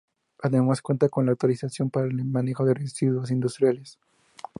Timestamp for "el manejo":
2.07-2.65